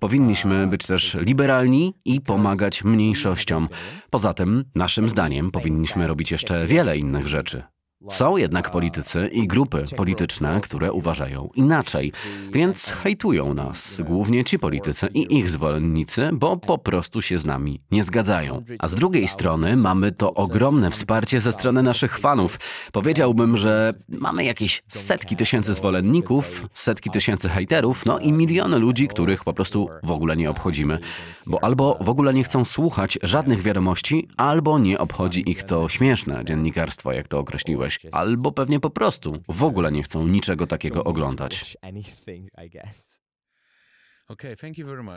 Powinniśmy 0.00 0.66
być 0.66 0.86
też 0.86 1.16
liberalni 1.20 1.94
i 2.04 2.20
pomagać 2.20 2.84
mniejszościom. 2.84 3.68
Poza 4.10 4.34
tym, 4.34 4.64
naszym 4.74 5.08
zdaniem, 5.08 5.50
powinniśmy 5.50 6.06
robić 6.06 6.30
jeszcze 6.30 6.66
wiele 6.66 6.98
innych 6.98 7.28
rzeczy. 7.28 7.62
Są 8.08 8.36
jednak 8.36 8.70
politycy 8.70 9.28
i 9.32 9.46
grupy 9.46 9.84
polityczne, 9.96 10.60
które 10.60 10.92
uważają 10.92 11.50
inaczej, 11.54 12.12
więc 12.52 12.88
hejtują 12.88 13.54
nas, 13.54 14.00
głównie 14.04 14.44
ci 14.44 14.58
politycy 14.58 15.08
i 15.14 15.38
ich 15.38 15.50
zwolennicy, 15.50 16.30
bo 16.32 16.56
po 16.56 16.78
prostu 16.78 17.22
się 17.22 17.38
z 17.38 17.44
nami 17.44 17.80
nie 17.90 18.04
zgadzają. 18.04 18.64
A 18.78 18.88
z 18.88 18.94
drugiej 18.94 19.28
strony 19.28 19.76
mamy 19.76 20.12
to 20.12 20.34
ogromne 20.34 20.90
wsparcie 20.90 21.40
ze 21.40 21.52
strony 21.52 21.82
naszych 21.82 22.18
fanów. 22.18 22.58
Powiedziałbym, 22.92 23.56
że 23.56 23.92
mamy 24.08 24.44
jakieś 24.44 24.82
setki 24.88 25.36
tysięcy 25.36 25.74
zwolenników, 25.74 26.62
setki 26.74 27.10
tysięcy 27.10 27.48
hejterów, 27.48 28.06
no 28.06 28.18
i 28.18 28.32
miliony 28.32 28.78
ludzi, 28.78 29.08
których 29.08 29.44
po 29.44 29.52
prostu 29.52 29.88
w 30.02 30.10
ogóle 30.10 30.36
nie 30.36 30.50
obchodzimy, 30.50 30.98
bo 31.46 31.64
albo 31.64 31.98
w 32.00 32.08
ogóle 32.08 32.34
nie 32.34 32.44
chcą 32.44 32.64
słuchać 32.64 33.18
żadnych 33.22 33.62
wiadomości, 33.62 34.28
albo 34.36 34.78
nie 34.78 34.98
obchodzi 34.98 35.50
ich 35.50 35.62
to 35.62 35.88
śmieszne 35.88 36.44
dziennikarstwo, 36.44 37.12
jak 37.12 37.28
to 37.28 37.38
określiłeś 37.38 37.93
albo 38.12 38.52
pewnie 38.52 38.80
po 38.80 38.90
prostu 38.90 39.42
w 39.48 39.62
ogóle 39.64 39.92
nie 39.92 40.02
chcą 40.02 40.26
niczego 40.26 40.66
takiego 40.66 41.04
oglądać. 41.04 41.76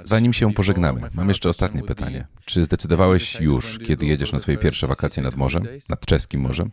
Zanim 0.04 0.34
się 0.34 0.54
pożegnamy, 0.54 1.10
mam 1.14 1.28
jeszcze 1.28 1.50
ostatnie 1.50 1.84
pytanie. 1.84 2.28
Czy 2.46 2.64
zdecydowałeś 2.64 3.40
już, 3.40 3.80
kiedy 3.80 4.06
jedziesz 4.06 4.32
na 4.32 4.40
swoje 4.40 4.58
pierwsze 4.58 4.88
wakacje 4.88 5.24
nad 5.24 5.36
morzem, 5.36 5.64
nad 5.90 6.06
czeskim 6.06 6.42
morzem? 6.42 6.72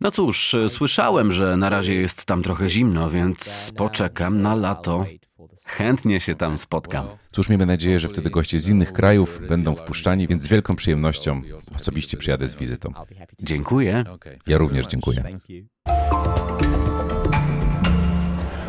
No 0.00 0.10
cóż, 0.12 0.56
słyszałem, 0.68 1.32
że 1.32 1.56
na 1.56 1.68
razie 1.68 1.94
jest 1.94 2.24
tam 2.24 2.42
trochę 2.42 2.70
zimno, 2.70 3.10
więc 3.10 3.72
poczekam 3.76 4.38
na 4.38 4.54
lato. 4.54 5.06
Chętnie 5.66 6.20
się 6.20 6.34
tam 6.34 6.58
spotkam. 6.58 7.06
Cóż, 7.32 7.48
miejmy 7.48 7.66
nadzieję, 7.66 8.00
że 8.00 8.08
wtedy 8.08 8.30
goście 8.30 8.58
z 8.58 8.68
innych 8.68 8.92
krajów 8.92 9.40
będą 9.48 9.74
wpuszczani, 9.74 10.26
więc 10.26 10.42
z 10.42 10.48
wielką 10.48 10.76
przyjemnością 10.76 11.42
osobiście 11.76 12.16
przyjadę 12.16 12.48
z 12.48 12.54
wizytą. 12.54 12.92
Dziękuję. 13.40 14.04
Ja 14.46 14.58
również 14.58 14.86
dziękuję. 14.86 15.24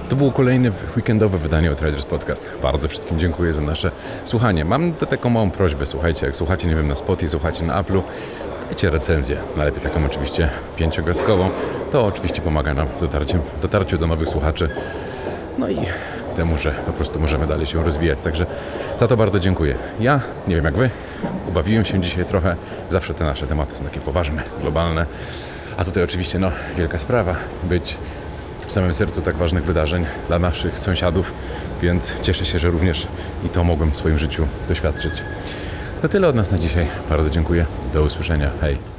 To 0.10 0.16
było 0.16 0.32
kolejne 0.32 0.72
weekendowe 0.98 1.38
wydanie 1.38 1.72
o 1.72 1.76
Traders 1.76 2.06
Podcast. 2.06 2.46
Bardzo 2.62 2.88
wszystkim 2.88 3.20
dziękuję 3.20 3.54
za 3.54 3.62
nasze 3.62 3.92
słuchanie. 4.26 4.66
Mam 4.66 4.94
do 4.94 5.06
taką 5.06 5.30
małą 5.30 5.52
prośbę, 5.52 5.86
słuchajcie, 5.86 6.26
jak 6.26 6.36
słuchacie, 6.36 6.68
nie 6.68 6.76
wiem, 6.76 6.88
na 6.88 6.96
Spotify, 6.96 7.30
słuchacie 7.30 7.64
na 7.64 7.84
Apple'u, 7.84 8.02
dajcie 8.66 8.90
recenzję, 8.90 9.38
najlepiej 9.56 9.82
taką 9.82 10.06
oczywiście 10.06 10.50
pięciogwiazdkową. 10.76 11.50
To 11.92 12.06
oczywiście 12.06 12.42
pomaga 12.42 12.74
nam 12.74 12.88
w 12.88 13.00
dotarciu, 13.02 13.40
dotarciu 13.62 13.98
do 13.98 14.08
nowych 14.08 14.30
słuchaczy. 14.30 14.70
No 15.58 15.70
i 15.70 15.78
temu, 16.36 16.58
że 16.58 16.72
po 16.72 16.94
prostu 16.94 17.20
możemy 17.20 17.48
dalej 17.48 17.66
się 17.66 17.84
rozwijać. 17.84 18.24
Także 18.24 18.46
za 19.00 19.08
to 19.08 19.18
bardzo 19.18 19.40
dziękuję. 19.40 19.76
Ja, 20.00 20.20
nie 20.48 20.56
wiem 20.56 20.66
jak 20.66 20.76
Wy, 20.76 20.90
ubawiłem 21.48 21.86
się 21.86 22.02
dzisiaj 22.02 22.26
trochę. 22.26 22.56
Zawsze 22.90 23.14
te 23.14 23.24
nasze 23.24 23.48
tematy 23.48 23.76
są 23.76 23.84
takie 23.84 24.00
poważne, 24.00 24.44
globalne. 24.62 25.06
A 25.78 25.86
tutaj 25.86 26.04
oczywiście, 26.04 26.40
no, 26.40 26.52
wielka 26.78 27.00
sprawa, 27.00 27.36
być 27.64 27.98
w 28.68 28.72
samym 28.72 28.94
sercu 28.94 29.22
tak 29.22 29.36
ważnych 29.36 29.64
wydarzeń 29.64 30.06
dla 30.28 30.40
naszych 30.40 30.80
sąsiadów, 30.80 31.34
więc 31.82 32.14
cieszę 32.22 32.46
się, 32.46 32.60
że 32.60 32.70
również 32.70 33.08
i 33.46 33.50
to 33.50 33.64
mogłem 33.64 33.92
w 33.92 33.98
swoim 33.98 34.18
życiu 34.18 34.48
doświadczyć. 34.68 35.14
To 36.02 36.10
tyle 36.10 36.28
od 36.28 36.36
nas 36.36 36.52
na 36.52 36.58
dzisiaj. 36.58 36.88
Bardzo 37.10 37.30
dziękuję. 37.30 37.66
Do 37.94 38.04
usłyszenia. 38.04 38.50
Hej. 38.62 38.95